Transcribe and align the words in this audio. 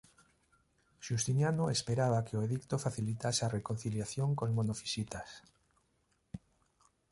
Xustiniano 1.05 1.65
esperaba 1.75 2.25
que 2.27 2.37
o 2.39 2.43
edicto 2.47 2.75
facilitase 2.85 3.41
a 3.43 3.53
reconciliación 3.57 4.29
cos 4.37 4.53
monofisitas. 4.57 5.29